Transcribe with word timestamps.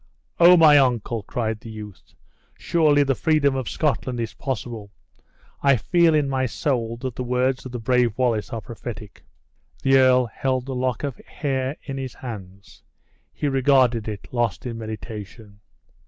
"O! 0.39 0.57
my 0.57 0.79
uncle," 0.79 1.21
cried 1.21 1.59
the 1.59 1.69
youth, 1.69 2.15
"surely 2.57 3.03
the 3.03 3.13
freedom 3.13 3.55
of 3.55 3.69
Scotland 3.69 4.19
is 4.19 4.33
possible. 4.33 4.89
I 5.61 5.75
feel 5.77 6.15
in 6.15 6.27
my 6.27 6.47
soul, 6.47 6.97
that 7.01 7.13
the 7.15 7.23
words 7.23 7.67
of 7.67 7.71
the 7.71 7.77
brave 7.77 8.17
Wallace 8.17 8.49
are 8.51 8.61
prophetic." 8.61 9.23
The 9.83 9.97
earl 9.99 10.25
held 10.25 10.65
the 10.65 10.73
lock 10.73 11.03
of 11.03 11.17
hair 11.17 11.77
in 11.83 11.99
his 11.99 12.15
hands; 12.15 12.81
he 13.31 13.47
regarded 13.47 14.07
it, 14.07 14.29
lost 14.33 14.65
in 14.65 14.79
meditation. 14.79 15.59